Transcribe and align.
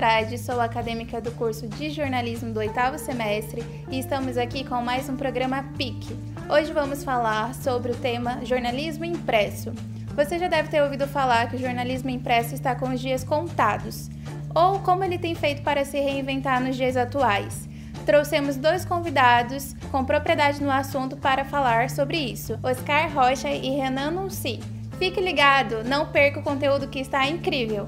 Andrade, 0.00 0.38
sou 0.38 0.58
acadêmica 0.62 1.20
do 1.20 1.30
curso 1.32 1.68
de 1.68 1.90
jornalismo 1.90 2.54
do 2.54 2.60
oitavo 2.60 2.98
semestre 2.98 3.62
e 3.90 3.98
estamos 3.98 4.38
aqui 4.38 4.64
com 4.64 4.80
mais 4.80 5.10
um 5.10 5.14
programa 5.14 5.62
PIC. 5.76 6.16
Hoje 6.48 6.72
vamos 6.72 7.04
falar 7.04 7.54
sobre 7.54 7.92
o 7.92 7.94
tema 7.94 8.42
jornalismo 8.42 9.04
impresso. 9.04 9.74
Você 10.16 10.38
já 10.38 10.48
deve 10.48 10.70
ter 10.70 10.82
ouvido 10.82 11.06
falar 11.06 11.50
que 11.50 11.56
o 11.56 11.58
jornalismo 11.58 12.08
impresso 12.08 12.54
está 12.54 12.74
com 12.74 12.88
os 12.88 12.98
dias 12.98 13.22
contados, 13.22 14.08
ou 14.54 14.78
como 14.78 15.04
ele 15.04 15.18
tem 15.18 15.34
feito 15.34 15.60
para 15.60 15.84
se 15.84 16.00
reinventar 16.00 16.62
nos 16.62 16.76
dias 16.76 16.96
atuais. 16.96 17.68
Trouxemos 18.06 18.56
dois 18.56 18.86
convidados 18.86 19.74
com 19.92 20.02
propriedade 20.02 20.62
no 20.62 20.70
assunto 20.70 21.18
para 21.18 21.44
falar 21.44 21.90
sobre 21.90 22.16
isso: 22.16 22.58
Oscar 22.62 23.12
Rocha 23.12 23.50
e 23.50 23.76
Renan 23.76 24.12
Nunci. 24.12 24.60
Fique 24.98 25.20
ligado, 25.20 25.84
não 25.84 26.06
perca 26.06 26.40
o 26.40 26.42
conteúdo 26.42 26.88
que 26.88 27.00
está 27.00 27.26
incrível. 27.28 27.86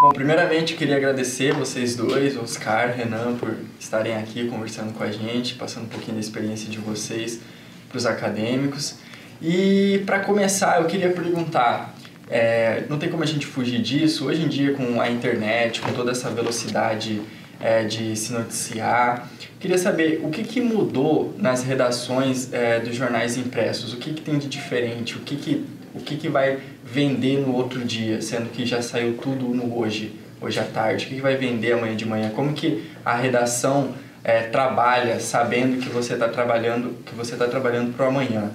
Bom, 0.00 0.10
primeiramente 0.10 0.74
queria 0.74 0.96
agradecer 0.96 1.52
vocês 1.52 1.96
dois, 1.96 2.36
Oscar, 2.36 2.94
Renan, 2.96 3.34
por 3.36 3.56
estarem 3.80 4.14
aqui 4.14 4.46
conversando 4.46 4.92
com 4.92 5.02
a 5.02 5.10
gente, 5.10 5.56
passando 5.56 5.86
um 5.86 5.88
pouquinho 5.88 6.14
da 6.14 6.20
experiência 6.20 6.70
de 6.70 6.78
vocês 6.78 7.40
para 7.88 7.98
os 7.98 8.06
acadêmicos. 8.06 8.94
E 9.42 10.00
para 10.06 10.20
começar, 10.20 10.80
eu 10.80 10.86
queria 10.86 11.10
perguntar, 11.10 11.96
é, 12.30 12.84
não 12.88 12.96
tem 12.96 13.08
como 13.08 13.24
a 13.24 13.26
gente 13.26 13.44
fugir 13.44 13.82
disso, 13.82 14.26
hoje 14.26 14.42
em 14.42 14.48
dia 14.48 14.72
com 14.72 15.00
a 15.00 15.10
internet, 15.10 15.80
com 15.80 15.92
toda 15.92 16.12
essa 16.12 16.30
velocidade 16.30 17.20
é, 17.60 17.82
de 17.82 18.14
se 18.14 18.32
noticiar, 18.32 19.28
queria 19.58 19.78
saber 19.78 20.20
o 20.22 20.30
que, 20.30 20.44
que 20.44 20.60
mudou 20.60 21.34
nas 21.36 21.64
redações 21.64 22.52
é, 22.52 22.78
dos 22.78 22.94
jornais 22.94 23.36
impressos, 23.36 23.92
o 23.92 23.96
que, 23.96 24.12
que 24.12 24.22
tem 24.22 24.38
de 24.38 24.46
diferente, 24.46 25.16
o 25.16 25.20
que, 25.22 25.34
que 25.34 25.66
o 25.98 26.00
que, 26.00 26.16
que 26.16 26.28
vai 26.28 26.58
vender 26.84 27.38
no 27.38 27.54
outro 27.54 27.80
dia, 27.84 28.22
sendo 28.22 28.50
que 28.50 28.64
já 28.64 28.80
saiu 28.80 29.16
tudo 29.16 29.46
no 29.48 29.78
hoje, 29.78 30.12
hoje 30.40 30.58
à 30.58 30.64
tarde? 30.64 31.04
O 31.04 31.08
que, 31.08 31.14
que 31.16 31.20
vai 31.20 31.36
vender 31.36 31.72
amanhã 31.72 31.96
de 31.96 32.06
manhã? 32.06 32.30
Como 32.30 32.52
que 32.52 32.84
a 33.04 33.16
redação 33.16 33.94
é, 34.24 34.42
trabalha 34.42 35.20
sabendo 35.20 35.80
que 35.82 35.88
você 35.88 36.14
está 36.14 36.28
trabalhando, 36.28 36.96
que 37.04 37.14
você 37.14 37.34
está 37.34 37.46
trabalhando 37.46 37.94
para 37.94 38.06
o 38.06 38.08
amanhã? 38.08 38.50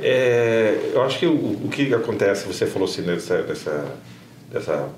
É, 0.00 0.92
eu 0.94 1.02
acho 1.02 1.18
que 1.18 1.26
o, 1.26 1.34
o 1.34 1.68
que 1.68 1.92
acontece, 1.92 2.46
você 2.46 2.66
falou 2.66 2.88
assim 2.88 3.02
dessa, 3.02 3.42
dessa, 3.42 3.84
dessa 4.50 4.88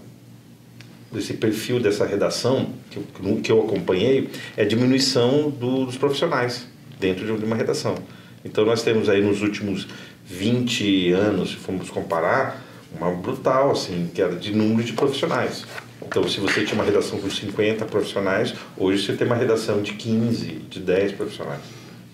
desse 1.10 1.34
perfil 1.34 1.80
dessa 1.80 2.06
redação 2.06 2.68
que 2.88 2.98
eu, 2.98 3.40
que 3.42 3.50
eu 3.52 3.60
acompanhei 3.62 4.28
é 4.56 4.62
a 4.62 4.64
diminuição 4.64 5.50
do, 5.50 5.84
dos 5.84 5.96
profissionais 5.96 6.68
dentro 7.00 7.24
de 7.24 7.44
uma 7.44 7.56
redação. 7.56 7.96
Então 8.44 8.64
nós 8.64 8.82
temos 8.82 9.08
aí 9.08 9.20
nos 9.20 9.42
últimos 9.42 9.86
20 10.30 11.12
anos, 11.12 11.50
se 11.50 11.56
formos 11.56 11.90
comparar, 11.90 12.62
uma 12.96 13.10
brutal, 13.10 13.72
assim, 13.72 14.08
que 14.14 14.22
era 14.22 14.36
de 14.36 14.54
número 14.54 14.84
de 14.84 14.92
profissionais. 14.92 15.64
Então, 16.02 16.26
se 16.28 16.40
você 16.40 16.64
tinha 16.64 16.74
uma 16.74 16.84
redação 16.84 17.18
com 17.18 17.28
50 17.28 17.84
profissionais, 17.84 18.54
hoje 18.76 19.04
você 19.04 19.12
tem 19.12 19.26
uma 19.26 19.36
redação 19.36 19.82
de 19.82 19.92
15, 19.94 20.46
de 20.70 20.80
10 20.80 21.12
profissionais. 21.12 21.60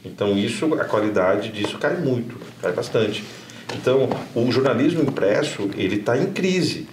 Então, 0.05 0.37
isso, 0.37 0.73
a 0.75 0.85
qualidade 0.85 1.51
disso 1.51 1.79
cai 1.79 1.97
muito, 1.97 2.37
cai 2.63 2.73
bastante. 2.73 3.23
Então, 3.75 4.09
o 4.35 4.51
jornalismo 4.51 5.03
impresso, 5.03 5.71
ele 5.77 5.97
está 5.97 6.17
em 6.17 6.27
crise. 6.27 6.89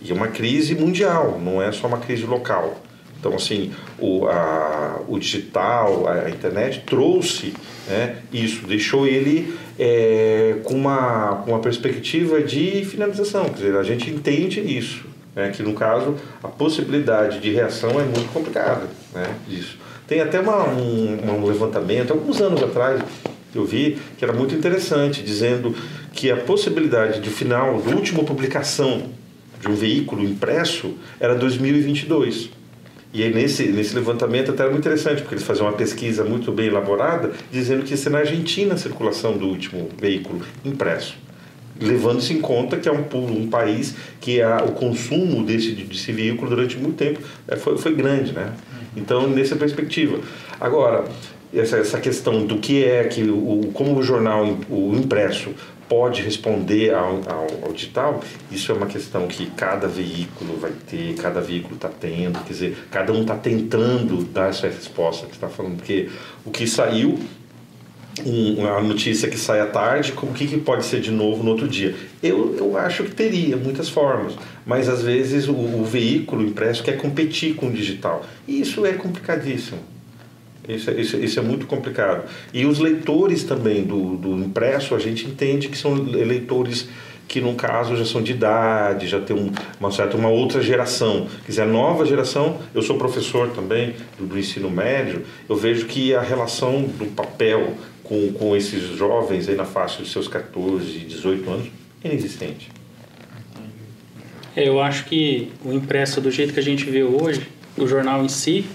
E 0.00 0.10
é 0.10 0.14
uma 0.14 0.28
crise 0.28 0.74
mundial, 0.74 1.40
não 1.42 1.62
é 1.62 1.70
só 1.70 1.86
uma 1.86 1.98
crise 1.98 2.24
local. 2.24 2.80
Então, 3.18 3.36
assim, 3.36 3.72
o, 4.00 4.26
a, 4.26 5.00
o 5.06 5.16
digital, 5.18 6.08
a, 6.08 6.28
internet 6.28 6.82
trouxe 6.84 7.54
né, 7.86 8.16
isso, 8.32 8.66
deixou 8.66 9.06
ele 9.06 9.56
é, 9.78 10.56
com, 10.64 10.74
uma, 10.74 11.42
com 11.44 11.52
uma 11.52 11.60
perspectiva 11.60 12.42
de 12.42 12.84
finalização. 12.84 13.44
Quer 13.44 13.54
dizer, 13.54 13.76
a 13.76 13.82
gente 13.82 14.10
entende 14.10 14.60
isso, 14.60 15.04
né, 15.34 15.50
que 15.50 15.62
no 15.62 15.74
caso 15.74 16.16
a 16.42 16.48
possibilidade 16.48 17.40
de 17.40 17.50
reação 17.50 17.90
é 18.00 18.04
muito 18.04 18.32
complicada 18.32 18.82
né, 19.14 19.34
disso. 19.48 19.78
Tem 20.06 20.20
até 20.20 20.40
uma, 20.40 20.68
um, 20.68 21.40
um 21.40 21.46
levantamento, 21.46 22.12
alguns 22.12 22.40
anos 22.40 22.62
atrás, 22.62 23.02
eu 23.54 23.64
vi 23.64 23.98
que 24.18 24.24
era 24.24 24.32
muito 24.32 24.54
interessante, 24.54 25.22
dizendo 25.22 25.74
que 26.12 26.30
a 26.30 26.36
possibilidade 26.36 27.20
de 27.20 27.30
final, 27.30 27.80
de 27.80 27.94
última 27.94 28.24
publicação 28.24 29.10
de 29.60 29.68
um 29.68 29.74
veículo 29.74 30.22
impresso 30.22 30.94
era 31.20 31.34
2022. 31.34 32.50
E 33.12 33.22
aí 33.22 33.32
nesse, 33.32 33.64
nesse 33.68 33.94
levantamento 33.94 34.50
até 34.50 34.62
era 34.62 34.70
muito 34.70 34.82
interessante, 34.82 35.20
porque 35.20 35.34
eles 35.34 35.44
faziam 35.44 35.66
uma 35.66 35.74
pesquisa 35.74 36.24
muito 36.24 36.50
bem 36.50 36.68
elaborada, 36.68 37.32
dizendo 37.50 37.82
que 37.84 37.90
ia 37.90 37.96
ser 37.96 38.10
na 38.10 38.18
Argentina 38.18 38.74
a 38.74 38.78
circulação 38.78 39.36
do 39.36 39.46
último 39.46 39.88
veículo 40.00 40.40
impresso. 40.64 41.16
Levando-se 41.80 42.32
em 42.32 42.40
conta 42.40 42.76
que 42.76 42.88
é 42.88 42.92
um, 42.92 43.04
um 43.14 43.48
país 43.48 43.94
que 44.20 44.40
a, 44.40 44.58
o 44.64 44.72
consumo 44.72 45.44
desse, 45.44 45.72
desse 45.72 46.12
veículo 46.12 46.48
durante 46.48 46.78
muito 46.78 46.96
tempo 46.96 47.20
é, 47.48 47.56
foi, 47.56 47.76
foi 47.76 47.94
grande, 47.94 48.32
né? 48.32 48.52
Então, 48.96 49.26
nessa 49.26 49.56
perspectiva. 49.56 50.18
Agora, 50.60 51.04
essa, 51.54 51.76
essa 51.76 52.00
questão 52.00 52.46
do 52.46 52.58
que 52.58 52.84
é 52.84 53.04
que 53.04 53.22
o, 53.24 53.70
como 53.72 53.96
o 53.98 54.02
jornal, 54.02 54.56
o 54.70 54.94
impresso, 54.94 55.50
pode 55.88 56.22
responder 56.22 56.94
ao, 56.94 57.20
ao, 57.28 57.64
ao, 57.64 57.72
digital, 57.74 58.24
isso 58.50 58.72
é 58.72 58.74
uma 58.74 58.86
questão 58.86 59.26
que 59.26 59.50
cada 59.50 59.86
veículo 59.86 60.56
vai 60.58 60.72
ter, 60.88 61.14
cada 61.16 61.38
veículo 61.38 61.74
está 61.74 61.90
tendo, 61.90 62.38
quer 62.44 62.52
dizer, 62.52 62.78
cada 62.90 63.12
um 63.12 63.20
está 63.20 63.36
tentando 63.36 64.24
dar 64.24 64.48
essa 64.48 64.66
resposta 64.68 65.26
que 65.26 65.34
está 65.34 65.50
falando, 65.50 65.76
porque 65.76 66.08
o 66.46 66.50
que 66.50 66.66
saiu, 66.66 67.18
um, 68.24 68.66
a 68.66 68.80
notícia 68.80 69.28
que 69.28 69.36
sai 69.36 69.60
à 69.60 69.66
tarde, 69.66 70.14
o 70.16 70.26
que, 70.28 70.46
que 70.46 70.56
pode 70.56 70.86
ser 70.86 71.00
de 71.00 71.10
novo 71.10 71.42
no 71.42 71.50
outro 71.50 71.68
dia? 71.68 71.94
Eu, 72.22 72.56
eu 72.56 72.74
acho 72.78 73.04
que 73.04 73.14
teria 73.14 73.58
muitas 73.58 73.90
formas, 73.90 74.34
mas 74.64 74.88
às 74.88 75.02
vezes 75.02 75.46
o, 75.46 75.52
o 75.52 75.84
veículo 75.84 76.42
impresso 76.42 76.82
quer 76.82 76.96
competir 76.96 77.54
com 77.54 77.66
o 77.66 77.70
digital, 77.70 78.24
e 78.48 78.62
isso 78.62 78.86
é 78.86 78.94
complicadíssimo. 78.94 79.91
Isso, 80.68 80.90
é, 80.90 81.00
isso, 81.00 81.16
isso, 81.16 81.38
é 81.38 81.42
muito 81.42 81.66
complicado. 81.66 82.28
E 82.52 82.64
os 82.64 82.78
leitores 82.78 83.42
também 83.42 83.82
do, 83.82 84.16
do 84.16 84.34
impresso, 84.38 84.94
a 84.94 84.98
gente 84.98 85.26
entende 85.26 85.68
que 85.68 85.76
são 85.76 85.94
leitores 85.94 86.88
que 87.26 87.40
no 87.40 87.54
caso 87.54 87.96
já 87.96 88.04
são 88.04 88.22
de 88.22 88.32
idade, 88.32 89.06
já 89.08 89.18
tem 89.18 89.34
um, 89.34 89.50
uma 89.80 89.90
certa 89.90 90.16
uma 90.16 90.28
outra 90.28 90.62
geração. 90.62 91.26
Quer 91.44 91.50
dizer, 91.50 91.62
a 91.62 91.66
nova 91.66 92.04
geração, 92.04 92.58
eu 92.74 92.82
sou 92.82 92.98
professor 92.98 93.48
também 93.50 93.94
do, 94.18 94.26
do 94.26 94.38
ensino 94.38 94.70
médio, 94.70 95.24
eu 95.48 95.56
vejo 95.56 95.86
que 95.86 96.14
a 96.14 96.20
relação 96.20 96.82
do 96.82 97.06
papel 97.06 97.74
com, 98.04 98.32
com 98.34 98.54
esses 98.54 98.82
jovens 98.96 99.48
aí 99.48 99.56
na 99.56 99.64
faixa 99.64 100.02
dos 100.02 100.12
seus 100.12 100.28
14, 100.28 100.98
18 100.98 101.50
anos 101.50 101.66
é 102.04 102.08
inexistente. 102.08 102.70
É, 104.54 104.68
eu 104.68 104.80
acho 104.80 105.06
que 105.06 105.50
o 105.64 105.72
impresso 105.72 106.20
do 106.20 106.30
jeito 106.30 106.52
que 106.52 106.60
a 106.60 106.62
gente 106.62 106.84
vê 106.84 107.02
hoje, 107.02 107.48
o 107.78 107.86
jornal 107.86 108.22
em 108.22 108.28
si, 108.28 108.66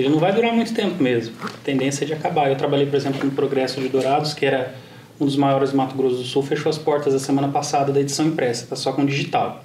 ele 0.00 0.08
não 0.08 0.18
vai 0.18 0.32
durar 0.32 0.52
muito 0.52 0.74
tempo 0.74 1.02
mesmo. 1.02 1.34
A 1.42 1.48
tendência 1.64 2.04
é 2.04 2.06
de 2.06 2.12
acabar. 2.12 2.50
Eu 2.50 2.56
trabalhei, 2.56 2.86
por 2.86 2.96
exemplo, 2.96 3.24
no 3.24 3.32
Progresso 3.32 3.80
de 3.80 3.88
Dourados, 3.88 4.34
que 4.34 4.44
era 4.44 4.74
um 5.20 5.24
dos 5.24 5.36
maiores 5.36 5.70
do 5.70 5.76
Mato 5.76 5.94
Grosso 5.96 6.16
do 6.16 6.24
Sul, 6.24 6.42
fechou 6.42 6.68
as 6.68 6.78
portas 6.78 7.14
a 7.14 7.18
semana 7.18 7.48
passada 7.48 7.92
da 7.92 8.00
edição 8.00 8.26
impressa, 8.26 8.64
está 8.64 8.76
só 8.76 8.92
com 8.92 9.04
digital. 9.04 9.64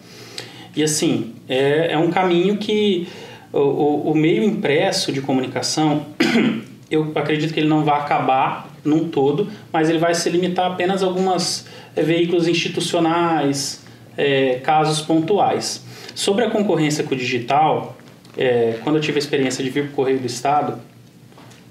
E 0.76 0.82
assim, 0.82 1.34
é, 1.50 1.94
é 1.94 1.98
um 1.98 2.10
caminho 2.10 2.58
que 2.58 3.08
o, 3.52 3.60
o, 3.60 4.12
o 4.12 4.16
meio 4.16 4.44
impresso 4.44 5.12
de 5.12 5.22
comunicação, 5.22 6.06
eu 6.90 7.12
acredito 7.16 7.54
que 7.54 7.60
ele 7.60 7.68
não 7.68 7.84
vai 7.84 8.00
acabar 8.00 8.70
num 8.84 9.10
todo, 9.10 9.50
mas 9.72 9.90
ele 9.90 10.00
vai 10.00 10.16
se 10.16 10.30
limitar 10.30 10.72
apenas 10.72 11.04
a 11.04 11.06
alguns 11.06 11.66
é, 11.96 12.02
veículos 12.02 12.48
institucionais, 12.48 13.84
é, 14.18 14.60
casos 14.64 15.02
pontuais. 15.02 15.86
Sobre 16.16 16.46
a 16.46 16.50
concorrência 16.50 17.04
com 17.04 17.14
o 17.14 17.18
digital, 17.18 17.98
é, 18.42 18.80
quando 18.84 18.96
eu 18.96 19.02
tive 19.02 19.18
a 19.18 19.20
experiência 19.20 19.64
de 19.64 19.70
vir 19.70 19.84
para 19.84 19.92
o 19.92 19.96
Correio 19.96 20.20
do 20.20 20.26
Estado, 20.26 20.80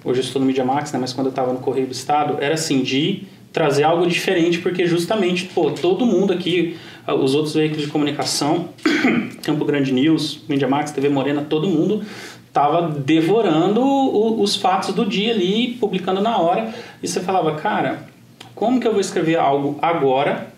hoje 0.05 0.21
eu 0.21 0.25
estou 0.25 0.39
no 0.41 0.47
Media 0.47 0.65
Max, 0.65 0.93
né, 0.93 1.00
mas 1.00 1.12
quando 1.12 1.27
eu 1.27 1.31
estava 1.31 1.53
no 1.53 1.59
Correio 1.59 1.89
do 1.89 1.93
Estado, 1.93 2.37
era 2.41 2.55
assim, 2.55 2.81
de 2.81 3.25
trazer 3.53 3.83
algo 3.83 4.06
diferente, 4.06 4.61
porque 4.61 4.87
justamente, 4.87 5.47
pô, 5.47 5.73
todo 5.73 6.06
mundo 6.06 6.33
aqui, 6.33 6.77
os 7.09 7.35
outros 7.35 7.55
veículos 7.55 7.83
de 7.83 7.91
comunicação, 7.91 8.69
Campo 9.43 9.65
Grande 9.65 9.93
News, 9.93 10.43
Media 10.49 10.69
Max, 10.69 10.93
TV 10.93 11.09
Morena, 11.09 11.43
todo 11.43 11.67
mundo 11.67 12.05
estava 12.47 12.89
devorando 12.89 13.83
o, 13.83 14.41
os 14.41 14.55
fatos 14.55 14.95
do 14.95 15.05
dia 15.05 15.33
ali, 15.33 15.77
publicando 15.81 16.21
na 16.21 16.39
hora, 16.39 16.73
e 17.03 17.09
você 17.09 17.19
falava, 17.19 17.56
cara, 17.56 18.06
como 18.55 18.79
que 18.79 18.87
eu 18.87 18.93
vou 18.93 19.00
escrever 19.00 19.41
algo 19.41 19.77
agora, 19.83 20.53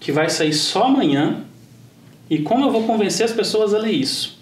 que 0.00 0.10
vai 0.10 0.28
sair 0.28 0.52
só 0.52 0.86
amanhã, 0.86 1.44
e 2.28 2.38
como 2.38 2.64
eu 2.64 2.72
vou 2.72 2.82
convencer 2.82 3.24
as 3.24 3.32
pessoas 3.32 3.72
a 3.72 3.78
ler 3.78 3.92
isso? 3.92 4.37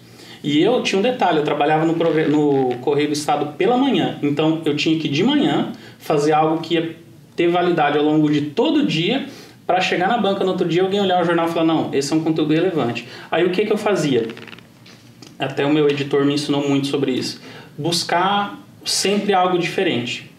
E 0.47 0.63
eu 0.63 0.81
tinha 0.81 0.97
um 0.97 1.01
detalhe, 1.01 1.39
eu 1.39 1.43
trabalhava 1.43 1.83
no, 1.83 1.93
no 1.93 2.77
Correio 2.77 3.09
do 3.09 3.13
Estado 3.13 3.57
pela 3.57 3.75
manhã, 3.75 4.17
então 4.23 4.61
eu 4.63 4.77
tinha 4.77 4.97
que 4.97 5.09
de 5.09 5.21
manhã 5.21 5.73
fazer 5.99 6.31
algo 6.31 6.61
que 6.61 6.75
ia 6.75 6.95
ter 7.35 7.49
validade 7.49 7.97
ao 7.97 8.03
longo 8.05 8.31
de 8.31 8.39
todo 8.39 8.77
o 8.77 8.85
dia 8.85 9.25
para 9.65 9.81
chegar 9.81 10.07
na 10.07 10.17
banca 10.17 10.45
no 10.45 10.51
outro 10.51 10.65
dia 10.65 10.83
alguém 10.83 11.01
olhar 11.01 11.21
o 11.21 11.25
jornal 11.25 11.49
e 11.49 11.51
falar 11.51 11.65
não, 11.65 11.93
esse 11.93 12.13
é 12.13 12.15
um 12.15 12.21
conteúdo 12.21 12.53
relevante. 12.53 13.05
Aí 13.29 13.45
o 13.45 13.49
que 13.49 13.65
que 13.65 13.73
eu 13.73 13.77
fazia? 13.77 14.29
Até 15.37 15.65
o 15.65 15.69
meu 15.69 15.89
editor 15.89 16.23
me 16.23 16.35
ensinou 16.35 16.65
muito 16.65 16.87
sobre 16.87 17.11
isso. 17.11 17.41
Buscar 17.77 18.57
sempre 18.85 19.33
algo 19.33 19.59
diferente. 19.59 20.31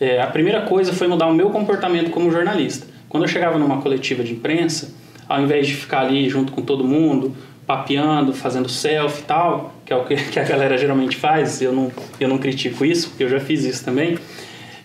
É, 0.00 0.20
a 0.20 0.26
primeira 0.26 0.62
coisa 0.62 0.92
foi 0.92 1.06
mudar 1.06 1.28
o 1.28 1.32
meu 1.32 1.50
comportamento 1.50 2.10
como 2.10 2.32
jornalista. 2.32 2.88
Quando 3.08 3.22
eu 3.22 3.28
chegava 3.28 3.60
numa 3.60 3.80
coletiva 3.80 4.24
de 4.24 4.32
imprensa, 4.32 4.92
ao 5.28 5.40
invés 5.40 5.68
de 5.68 5.74
ficar 5.76 6.00
ali 6.00 6.28
junto 6.28 6.50
com 6.50 6.62
todo 6.62 6.82
mundo, 6.82 7.32
papeando, 7.66 8.32
fazendo 8.32 8.68
selfie 8.68 9.22
e 9.22 9.24
tal, 9.24 9.74
que 9.84 9.92
é 9.92 9.96
o 9.96 10.04
que, 10.06 10.38
a 10.38 10.44
galera 10.44 10.76
geralmente 10.76 11.16
faz, 11.16 11.62
eu 11.62 11.72
não, 11.72 11.90
eu 12.20 12.28
não 12.28 12.38
critico 12.38 12.84
isso, 12.84 13.10
porque 13.10 13.24
eu 13.24 13.28
já 13.28 13.40
fiz 13.40 13.64
isso 13.64 13.84
também. 13.84 14.18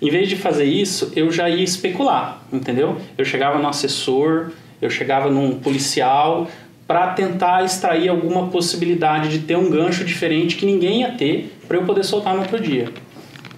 Em 0.01 0.09
vez 0.09 0.29
de 0.29 0.35
fazer 0.35 0.63
isso, 0.63 1.11
eu 1.15 1.29
já 1.29 1.49
ia 1.49 1.63
especular, 1.63 2.41
entendeu? 2.53 2.97
Eu 3.17 3.25
chegava 3.25 3.59
no 3.59 3.67
assessor, 3.67 4.51
eu 4.81 4.89
chegava 4.89 5.29
num 5.29 5.59
policial 5.59 6.47
para 6.87 7.07
tentar 7.13 7.63
extrair 7.63 8.09
alguma 8.09 8.47
possibilidade 8.47 9.29
de 9.29 9.39
ter 9.39 9.57
um 9.57 9.69
gancho 9.69 10.03
diferente 10.03 10.55
que 10.55 10.65
ninguém 10.65 11.01
ia 11.01 11.11
ter 11.11 11.53
para 11.67 11.77
eu 11.77 11.83
poder 11.83 12.03
soltar 12.03 12.33
no 12.33 12.41
outro 12.41 12.59
dia. 12.59 12.89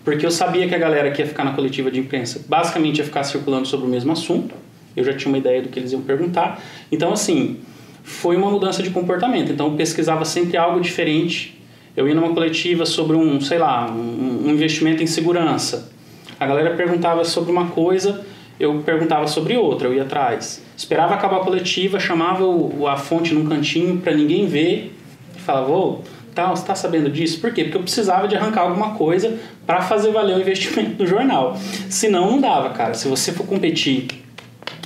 Porque 0.04 0.26
eu 0.26 0.32
sabia 0.32 0.68
que 0.68 0.74
a 0.74 0.78
galera 0.80 1.12
que 1.12 1.22
ia 1.22 1.28
ficar 1.28 1.44
na 1.44 1.54
coletiva 1.54 1.92
de 1.92 2.00
imprensa 2.00 2.44
basicamente 2.50 2.98
ia 2.98 3.06
ficar 3.06 3.24
circulando 3.24 3.68
sobre 3.68 3.86
o 3.86 3.90
mesmo 3.90 4.12
assunto. 4.12 4.56
Eu 4.98 5.04
já 5.04 5.14
tinha 5.14 5.30
uma 5.30 5.38
ideia 5.38 5.62
do 5.62 5.70
que 5.70 5.80
eles 5.80 5.92
iam 5.92 6.02
perguntar. 6.02 6.62
Então, 6.92 7.14
assim, 7.14 7.60
foi 8.04 8.36
uma 8.36 8.50
mudança 8.50 8.82
de 8.82 8.90
comportamento. 8.90 9.52
Então, 9.52 9.68
eu 9.68 9.74
pesquisava 9.74 10.26
sempre 10.26 10.58
algo 10.58 10.80
diferente. 10.80 11.60
Eu 11.96 12.08
ia 12.08 12.16
numa 12.16 12.34
coletiva 12.34 12.86
sobre 12.86 13.16
um, 13.16 13.40
sei 13.42 13.58
lá, 13.58 13.90
um, 13.90 14.44
um 14.46 14.50
investimento 14.50 15.04
em 15.04 15.08
segurança. 15.08 15.92
A 16.40 16.48
galera 16.48 16.76
perguntava 16.76 17.24
sobre 17.24 17.52
uma 17.52 17.68
coisa, 17.68 18.26
eu 18.60 18.80
perguntava 18.80 19.28
sobre 19.28 19.58
outra, 19.58 19.88
eu 19.88 19.94
ia 19.94 20.04
atrás. 20.04 20.64
Esperava 20.76 21.14
acabar 21.14 21.38
a 21.38 21.40
coletiva, 21.42 22.00
chamava 22.00 22.44
o, 22.46 22.88
a 22.88 22.98
fonte 22.98 23.34
num 23.34 23.46
cantinho 23.46 23.98
para 23.98 24.14
ninguém 24.14 24.48
ver 24.48 24.96
e 25.36 25.40
falava: 25.40 25.72
Ô, 25.72 26.00
tá, 26.34 26.50
você 26.50 26.64
está 26.64 26.74
sabendo 26.74 27.10
disso? 27.10 27.40
Por 27.40 27.54
quê? 27.54 27.66
Porque 27.66 27.78
eu 27.78 27.84
precisava 27.84 28.28
de 28.28 28.36
arrancar 28.36 28.62
alguma 28.62 28.96
coisa 28.96 29.38
para 29.66 29.82
fazer 29.82 30.12
valer 30.12 30.38
o 30.38 30.42
investimento 30.42 30.92
do 30.92 31.06
jornal. 31.06 31.58
Senão, 31.90 32.32
não 32.32 32.42
dava, 32.42 32.70
cara. 32.70 32.94
Se 32.94 33.08
você 33.08 33.32
for 33.32 33.46
competir 33.46 34.08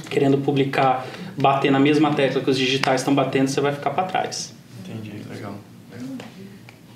querendo 0.10 0.38
publicar, 0.38 1.06
bater 1.38 1.72
na 1.72 1.80
mesma 1.80 2.14
tecla 2.14 2.42
que 2.42 2.50
os 2.50 2.58
digitais 2.58 3.02
estão 3.02 3.14
batendo, 3.14 3.48
você 3.48 3.62
vai 3.62 3.74
ficar 3.74 3.92
para 3.92 4.04
trás. 4.06 4.54
Entendi, 4.84 5.22
legal. 5.30 5.56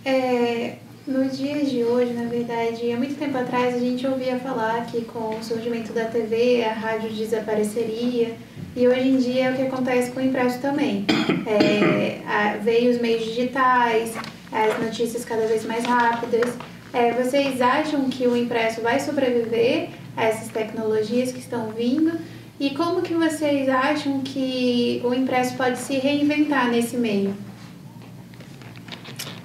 É, 0.06 0.76
nos 1.10 1.38
dias 1.38 1.72
de 1.72 1.84
hoje, 1.84 2.14
na 2.14 2.30
verdade, 2.30 2.92
há 2.92 2.98
muito 2.98 3.16
tempo 3.18 3.38
atrás 3.38 3.74
a 3.74 3.80
gente 3.80 4.06
ouvia 4.06 4.38
falar 4.38 4.86
que 4.86 5.02
com 5.02 5.38
o 5.40 5.44
surgimento 5.44 5.92
da 5.92 6.06
TV 6.06 6.64
a 6.64 6.74
rádio 6.74 7.10
desapareceria 7.10 8.36
e 8.76 8.88
hoje 8.88 9.08
em 9.10 9.18
dia 9.18 9.46
é 9.46 9.52
o 9.52 9.56
que 9.56 9.62
acontece 9.64 10.12
com 10.12 10.20
o 10.20 10.24
impresso 10.24 10.60
também. 10.60 11.06
É, 11.48 12.20
a, 12.28 12.58
veio 12.58 12.92
os 12.92 13.02
meios 13.02 13.26
digitais, 13.26 14.14
as 14.52 14.80
notícias 14.80 15.26
cada 15.26 15.48
vez 15.48 15.66
mais 15.66 15.84
rápidas. 15.84 16.56
É, 16.94 17.12
vocês 17.12 17.60
acham 17.60 18.08
que 18.10 18.28
o 18.28 18.38
impresso 18.38 18.82
vai 18.82 19.00
sobreviver 19.00 19.90
a 20.16 20.26
essas 20.26 20.50
tecnologias 20.50 21.32
que 21.32 21.40
estão 21.40 21.72
vindo? 21.72 22.20
E 22.60 22.72
como 22.72 23.02
que 23.02 23.14
vocês 23.14 23.70
acham 23.70 24.20
que 24.20 25.02
o 25.06 25.14
impresso 25.14 25.56
pode 25.56 25.80
se 25.80 25.98
reinventar 25.98 26.70
nesse 26.70 26.98
meio? 26.98 27.34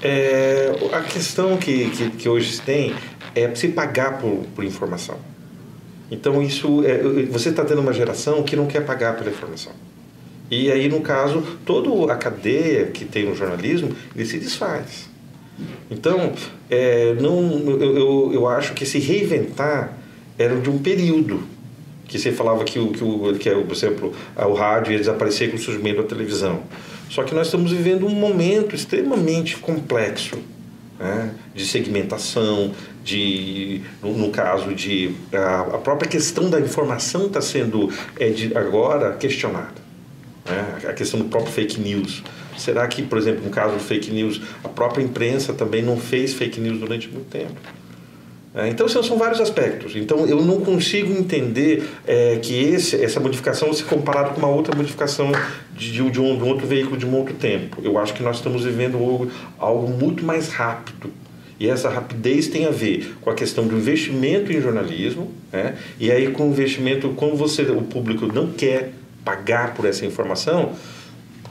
É, 0.03 0.73
a 0.93 1.01
questão 1.01 1.57
que, 1.57 1.91
que, 1.91 2.11
que, 2.11 2.29
hoje 2.29 2.61
tem 2.61 2.93
é 3.35 3.55
se 3.55 3.69
pagar 3.69 4.19
por, 4.19 4.45
por 4.55 4.65
informação. 4.65 5.17
Então, 6.11 6.43
isso 6.43 6.85
é, 6.85 6.99
você 7.31 7.51
está 7.51 7.65
tendo 7.65 7.81
uma 7.81 7.93
geração 7.93 8.43
que 8.43 8.57
não 8.57 8.67
quer 8.67 8.85
pagar 8.85 9.17
pela 9.17 9.31
informação. 9.31 9.73
E 10.51 10.71
aí, 10.71 10.89
no 10.89 11.01
caso, 11.01 11.43
toda 11.65 12.13
a 12.13 12.17
cadeia 12.17 12.87
que 12.87 13.05
tem 13.05 13.27
no 13.27 13.35
jornalismo, 13.35 13.91
ele 14.15 14.27
se 14.27 14.39
desfaz. 14.39 15.09
Então, 15.89 16.33
é, 16.69 17.15
não, 17.15 17.61
eu, 17.61 17.97
eu, 17.97 18.31
eu 18.35 18.49
acho 18.49 18.75
que 18.75 18.85
se 18.85 18.99
reinventar 18.99 19.97
era 20.37 20.57
de 20.57 20.69
um 20.69 20.79
período 20.79 21.55
que 22.07 22.19
você 22.19 22.33
falava 22.33 22.65
que 22.65 22.79
o 22.79 22.93
que, 22.93 23.03
o, 23.03 23.35
que 23.39 23.49
é, 23.49 23.55
por 23.55 23.73
exemplo, 23.73 24.15
o 24.37 24.53
rádio 24.53 24.93
ia 24.93 24.99
desaparecer 24.99 25.51
com 25.51 25.57
o 25.57 25.59
surgimento 25.59 26.03
da 26.03 26.09
televisão. 26.09 26.63
Só 27.11 27.23
que 27.23 27.35
nós 27.35 27.47
estamos 27.47 27.73
vivendo 27.73 28.07
um 28.07 28.11
momento 28.11 28.75
extremamente 28.75 29.57
complexo 29.57 30.39
né? 30.99 31.35
de 31.55 31.65
segmentação, 31.67 32.73
de, 33.05 33.83
no, 34.03 34.17
no 34.17 34.31
caso 34.31 34.75
de 34.75 35.15
a, 35.33 35.61
a, 35.77 35.79
própria 35.79 36.09
questão 36.09 36.49
da 36.49 36.61
informação 36.61 37.27
está 37.27 37.41
sendo 37.41 37.93
é, 38.19 38.31
de, 38.31 38.57
agora 38.57 39.13
questionada. 39.13 39.85
Né? 40.47 40.89
A 40.89 40.93
questão 40.93 41.21
do 41.21 41.27
próprio 41.27 41.53
fake 41.53 41.81
news. 41.81 42.23
Será 42.57 42.87
que, 42.87 43.03
por 43.03 43.19
exemplo, 43.19 43.45
no 43.45 43.51
caso 43.51 43.75
do 43.75 43.81
fake 43.81 44.11
news, 44.11 44.41
a 44.63 44.69
própria 44.69 45.03
imprensa 45.03 45.53
também 45.53 45.83
não 45.83 45.97
fez 45.97 46.33
fake 46.33 46.61
news 46.61 46.79
durante 46.79 47.09
muito 47.09 47.29
tempo? 47.29 47.55
É, 48.55 48.69
então 48.69 48.87
são, 48.89 49.19
vários 49.19 49.41
aspectos. 49.41 49.97
Então 49.97 50.27
eu 50.27 50.41
não 50.45 50.61
consigo 50.61 51.13
entender 51.13 51.89
é, 52.07 52.39
que 52.41 52.57
esse, 52.57 53.03
essa 53.03 53.19
modificação 53.19 53.73
se 53.73 53.83
comparada 53.83 54.31
com 54.31 54.39
uma 54.39 54.49
outra 54.49 54.77
modificação 54.77 55.33
de, 55.77 55.91
de, 55.91 56.01
um, 56.01 56.09
de, 56.09 56.21
um, 56.21 56.47
outro 56.47 56.65
veículo 56.65 56.97
de 56.97 57.05
um 57.05 57.17
outro 57.17 57.35
tempo. 57.35 57.79
Eu 57.83 57.99
acho 57.99 58.15
que 58.15 58.23
nós 58.23 58.37
estamos 58.37 58.65
vivendo 58.65 58.97
algo, 58.97 59.29
algo 59.59 59.89
muito 59.89 60.25
mais 60.25 60.51
rápido. 60.51 61.11
E 61.59 61.69
essa 61.69 61.89
rapidez 61.89 62.47
tem 62.47 62.67
a 62.67 62.71
ver 62.71 63.17
com 63.21 63.31
a 63.31 63.35
questão 63.35 63.67
do 63.67 63.77
investimento 63.77 64.53
em 64.53 64.61
jornalismo, 64.61 65.33
né? 65.53 65.77
e 65.99 66.11
aí 66.11 66.29
com 66.31 66.49
o 66.49 66.51
investimento, 66.51 67.09
como 67.11 67.37
você, 67.37 67.63
o 67.63 67.83
público 67.83 68.27
não 68.27 68.49
quer 68.49 68.93
pagar 69.25 69.75
por 69.75 69.85
essa 69.85 70.05
informação, 70.05 70.73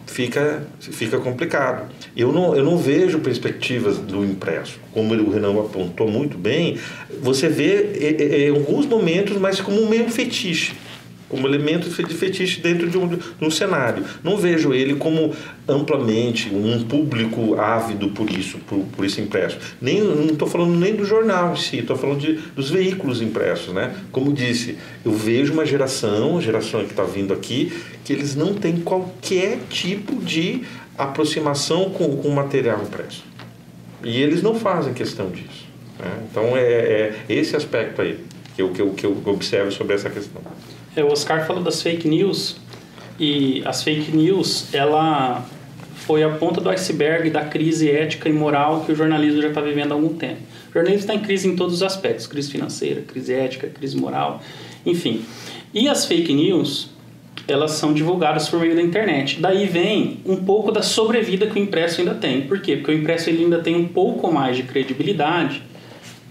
fica, 0.05 0.65
fica 0.79 1.17
complicado. 1.19 1.89
Eu 2.15 2.31
não, 2.31 2.55
eu 2.55 2.63
não 2.63 2.77
vejo 2.77 3.19
perspectivas 3.19 3.97
do 3.97 4.23
impresso. 4.23 4.79
Como 4.93 5.13
o 5.13 5.31
Renan 5.31 5.59
apontou 5.59 6.07
muito 6.07 6.37
bem, 6.37 6.77
você 7.21 7.47
vê 7.47 8.47
em 8.47 8.49
alguns 8.49 8.85
momentos, 8.85 9.37
mas 9.37 9.59
como 9.59 9.81
um 9.81 9.89
meio 9.89 10.09
fetiche 10.09 10.73
como 11.33 11.47
elemento 11.47 11.89
de 11.89 12.13
fetiche 12.13 12.61
dentro 12.61 12.87
de 12.87 12.95
um, 12.95 13.07
de 13.07 13.19
um 13.41 13.49
cenário. 13.49 14.05
Não 14.23 14.37
vejo 14.37 14.71
ele 14.71 14.93
como 14.93 15.33
amplamente 15.67 16.53
um 16.53 16.83
público 16.83 17.59
ávido 17.59 18.09
por 18.09 18.29
isso, 18.29 18.59
por, 18.59 18.85
por 18.95 19.03
esse 19.03 19.19
impresso. 19.19 19.57
Nem, 19.81 19.99
não 19.99 20.27
estou 20.27 20.47
falando 20.47 20.75
nem 20.75 20.95
do 20.95 21.03
jornal 21.03 21.53
em 21.53 21.55
si, 21.55 21.79
estou 21.79 21.97
falando 21.97 22.19
de, 22.19 22.33
dos 22.55 22.69
veículos 22.69 23.19
impressos. 23.19 23.73
Né? 23.73 23.95
Como 24.11 24.31
disse, 24.31 24.77
eu 25.03 25.11
vejo 25.11 25.53
uma 25.53 25.65
geração, 25.65 26.37
a 26.37 26.41
geração 26.41 26.81
que 26.81 26.91
está 26.91 27.03
vindo 27.03 27.33
aqui, 27.33 27.73
que 28.05 28.13
eles 28.13 28.35
não 28.35 28.53
têm 28.53 28.77
qualquer 28.77 29.57
tipo 29.71 30.21
de 30.21 30.61
aproximação 30.95 31.89
com 31.89 32.05
o 32.05 32.31
material 32.31 32.79
impresso. 32.83 33.23
E 34.03 34.21
eles 34.21 34.43
não 34.43 34.53
fazem 34.53 34.93
questão 34.93 35.31
disso. 35.31 35.67
Né? 35.97 36.11
Então 36.29 36.55
é, 36.55 36.61
é 36.61 37.15
esse 37.27 37.55
aspecto 37.55 38.03
aí 38.03 38.19
que 38.55 38.61
eu, 38.61 38.69
que, 38.69 38.81
eu, 38.81 38.93
que 38.93 39.05
eu 39.05 39.23
observo 39.25 39.71
sobre 39.71 39.95
essa 39.95 40.09
questão. 40.09 40.41
É, 40.95 41.03
o 41.03 41.11
Oscar 41.11 41.45
falou 41.47 41.63
das 41.63 41.81
fake 41.81 42.07
news 42.07 42.55
e 43.19 43.61
as 43.65 43.83
fake 43.83 44.15
news, 44.15 44.73
ela 44.73 45.45
foi 45.95 46.23
a 46.23 46.29
ponta 46.29 46.59
do 46.59 46.69
iceberg 46.69 47.29
da 47.29 47.45
crise 47.45 47.89
ética 47.89 48.27
e 48.27 48.33
moral 48.33 48.81
que 48.81 48.91
o 48.91 48.95
jornalismo 48.95 49.41
já 49.41 49.47
está 49.47 49.61
vivendo 49.61 49.91
há 49.91 49.95
algum 49.95 50.13
tempo. 50.13 50.41
O 50.69 50.73
jornalismo 50.73 51.01
está 51.01 51.15
em 51.15 51.19
crise 51.19 51.47
em 51.47 51.55
todos 51.55 51.75
os 51.75 51.83
aspectos, 51.83 52.27
crise 52.27 52.51
financeira, 52.51 53.01
crise 53.01 53.33
ética, 53.33 53.67
crise 53.67 53.95
moral, 53.97 54.41
enfim. 54.85 55.23
E 55.73 55.87
as 55.87 56.05
fake 56.05 56.33
news, 56.33 56.89
elas 57.47 57.71
são 57.71 57.93
divulgadas 57.93 58.49
por 58.49 58.59
meio 58.59 58.75
da 58.75 58.81
internet. 58.81 59.39
Daí 59.39 59.65
vem 59.65 60.19
um 60.25 60.37
pouco 60.37 60.71
da 60.71 60.81
sobrevida 60.81 61.47
que 61.47 61.59
o 61.59 61.63
impresso 61.63 62.01
ainda 62.01 62.13
tem. 62.13 62.41
Por 62.41 62.59
quê? 62.59 62.75
Porque 62.75 62.91
o 62.91 62.95
impresso 62.95 63.29
ainda 63.29 63.59
tem 63.59 63.75
um 63.75 63.87
pouco 63.87 64.31
mais 64.31 64.57
de 64.57 64.63
credibilidade 64.63 65.63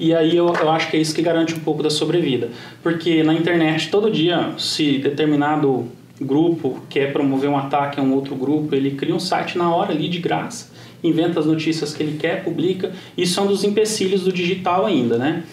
e 0.02 0.12
aí 0.12 0.36
eu, 0.36 0.52
eu 0.52 0.68
acho 0.68 0.90
que 0.90 0.96
é 0.96 1.00
isso 1.00 1.14
que 1.14 1.22
garante 1.22 1.54
um 1.54 1.60
pouco 1.60 1.80
da 1.80 1.88
sobrevida. 1.88 2.50
Porque 2.82 3.22
na 3.22 3.32
internet, 3.32 3.88
todo 3.88 4.10
dia, 4.10 4.52
se 4.58 4.98
determinado 4.98 5.86
grupo 6.20 6.80
quer 6.90 7.12
promover 7.12 7.48
um 7.48 7.56
ataque 7.56 8.00
a 8.00 8.02
um 8.02 8.12
outro 8.12 8.34
grupo, 8.34 8.74
ele 8.74 8.96
cria 8.96 9.14
um 9.14 9.20
site 9.20 9.56
na 9.56 9.72
hora 9.72 9.92
ali 9.92 10.08
de 10.08 10.18
graça, 10.18 10.72
inventa 11.04 11.38
as 11.38 11.46
notícias 11.46 11.94
que 11.94 12.02
ele 12.02 12.18
quer, 12.18 12.42
publica. 12.42 12.90
Isso 13.16 13.38
é 13.38 13.44
um 13.44 13.46
dos 13.46 13.62
empecilhos 13.62 14.22
do 14.22 14.32
digital 14.32 14.86
ainda, 14.86 15.16
né? 15.16 15.44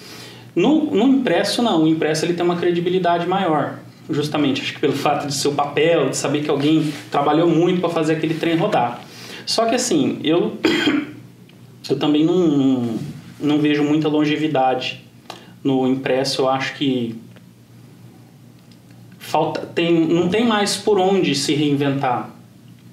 No, 0.56 0.86
no 0.86 1.03
impresso, 1.03 1.62
não. 1.62 1.84
O 1.84 1.88
impresso 1.88 2.25
ele 2.25 2.34
tem 2.34 2.44
uma 2.44 2.56
credibilidade 2.56 3.27
maior. 3.27 3.77
Justamente, 4.10 4.63
acho 4.63 4.74
que 4.74 4.79
pelo 4.79 4.94
fato 4.98 5.27
de 5.27 5.36
seu 5.36 5.51
papel, 5.51 6.10
de 6.10 6.18
saber 6.18 6.41
que 6.41 6.50
alguém 6.50 6.91
trabalhou 7.12 7.48
muito 7.48 7.82
para 7.82 7.89
fazer 7.89 8.13
aquele 8.13 8.34
trem 8.34 8.56
rodar. 8.58 9.00
Só 9.46 9.68
que 9.68 9.75
assim, 9.75 10.20
eu, 10.24 10.58
eu 11.88 12.00
também 12.00 12.25
não 12.25 12.98
não 13.39 13.60
vejo 13.60 13.84
muita 13.84 14.08
longevidade 14.08 15.03
no 15.63 15.88
impresso. 15.88 16.41
Eu 16.41 16.50
acho 16.50 16.75
que 16.75 17.15
falta 19.17 19.62
tem 19.62 20.08
não 20.08 20.29
tem 20.29 20.46
mais 20.46 20.75
por 20.75 21.00
onde 21.00 21.36
se 21.36 21.53
reinventar. 21.53 22.29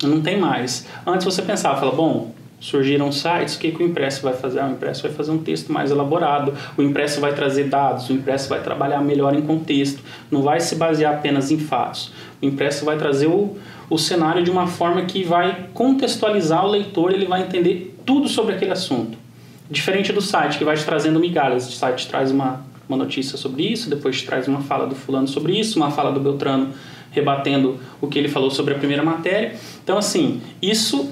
Não 0.02 0.20
tem 0.20 0.38
mais. 0.38 0.86
Antes 1.06 1.24
você 1.24 1.40
pensava, 1.40 1.80
fala, 1.80 1.92
bom, 1.92 2.34
surgiram 2.60 3.10
sites, 3.10 3.54
o 3.54 3.58
que, 3.58 3.70
que 3.70 3.82
o 3.82 3.86
impresso 3.86 4.22
vai 4.22 4.34
fazer? 4.34 4.60
Ah, 4.60 4.66
o 4.66 4.72
impresso 4.72 5.02
vai 5.02 5.12
fazer 5.12 5.30
um 5.30 5.38
texto 5.38 5.72
mais 5.72 5.90
elaborado, 5.90 6.52
o 6.76 6.82
impresso 6.82 7.20
vai 7.20 7.34
trazer 7.34 7.64
dados, 7.64 8.08
o 8.10 8.12
impresso 8.12 8.48
vai 8.48 8.60
trabalhar 8.62 9.00
melhor 9.00 9.34
em 9.34 9.42
contexto, 9.42 10.02
não 10.30 10.42
vai 10.42 10.60
se 10.60 10.76
basear 10.76 11.14
apenas 11.14 11.50
em 11.50 11.58
fatos. 11.58 12.12
O 12.42 12.46
impresso 12.46 12.84
vai 12.84 12.98
trazer 12.98 13.26
o, 13.26 13.56
o 13.88 13.98
cenário 13.98 14.42
de 14.42 14.50
uma 14.50 14.66
forma 14.66 15.02
que 15.06 15.24
vai 15.24 15.68
contextualizar 15.72 16.64
o 16.64 16.70
leitor, 16.70 17.12
ele 17.12 17.24
vai 17.24 17.42
entender 17.42 17.94
tudo 18.04 18.28
sobre 18.28 18.54
aquele 18.54 18.72
assunto. 18.72 19.25
Diferente 19.70 20.12
do 20.12 20.20
site, 20.20 20.58
que 20.58 20.64
vai 20.64 20.76
te 20.76 20.84
trazendo 20.84 21.18
migalhas. 21.18 21.68
O 21.68 21.72
site 21.72 22.06
traz 22.08 22.30
uma, 22.30 22.64
uma 22.88 22.96
notícia 22.96 23.36
sobre 23.36 23.64
isso, 23.64 23.90
depois 23.90 24.20
te 24.20 24.26
traz 24.26 24.46
uma 24.46 24.60
fala 24.60 24.86
do 24.86 24.94
fulano 24.94 25.26
sobre 25.26 25.58
isso, 25.58 25.78
uma 25.78 25.90
fala 25.90 26.12
do 26.12 26.20
Beltrano 26.20 26.72
rebatendo 27.10 27.80
o 28.00 28.06
que 28.06 28.18
ele 28.18 28.28
falou 28.28 28.50
sobre 28.50 28.74
a 28.74 28.78
primeira 28.78 29.02
matéria. 29.02 29.56
Então, 29.82 29.96
assim, 29.96 30.40
isso 30.60 31.10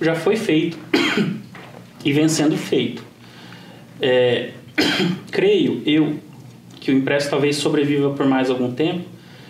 já 0.00 0.14
foi 0.14 0.36
feito 0.36 0.76
e 2.04 2.12
vem 2.12 2.28
sendo 2.28 2.56
feito. 2.56 3.02
É, 4.00 4.50
creio 5.30 5.82
eu 5.86 6.18
que 6.80 6.90
o 6.90 6.94
impresso 6.94 7.30
talvez 7.30 7.56
sobreviva 7.56 8.10
por 8.10 8.26
mais 8.26 8.50
algum 8.50 8.72
tempo, 8.72 9.04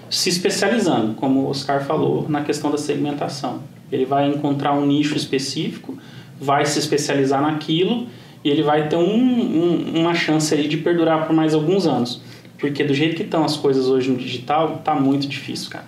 se 0.09 0.29
especializando, 0.29 1.15
como 1.15 1.41
o 1.41 1.50
Oscar 1.50 1.85
falou, 1.85 2.29
na 2.29 2.43
questão 2.43 2.71
da 2.71 2.79
segmentação. 2.79 3.62
Ele 3.91 4.05
vai 4.05 4.29
encontrar 4.29 4.73
um 4.73 4.87
nicho 4.87 5.17
específico, 5.17 5.99
vai 6.41 6.65
se 6.65 6.79
especializar 6.79 7.43
naquilo 7.43 8.07
e 8.45 8.50
ele 8.50 8.62
vai 8.62 8.88
ter 8.88 8.97
um, 8.97 9.02
um, 9.02 10.00
uma 10.00 10.14
chance 10.14 10.55
aí 10.55 10.69
de 10.69 10.76
perdurar 10.76 11.26
por 11.26 11.35
mais 11.35 11.55
alguns 11.55 11.87
anos. 11.87 12.21
Porque 12.59 12.83
do 12.83 12.95
jeito 12.95 13.16
que 13.16 13.23
estão 13.23 13.45
as 13.45 13.57
coisas 13.57 13.87
hoje 13.87 14.11
no 14.11 14.16
digital, 14.16 14.81
tá 14.85 14.95
muito 14.95 15.26
difícil, 15.26 15.71
cara. 15.71 15.85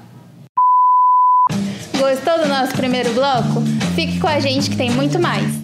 Gostou 1.99 2.39
do 2.39 2.49
nosso 2.49 2.75
primeiro 2.75 3.13
bloco? 3.13 3.63
Fique 3.95 4.21
com 4.21 4.29
a 4.29 4.39
gente 4.39 4.71
que 4.71 4.77
tem 4.77 4.91
muito 4.91 5.19
mais. 5.19 5.58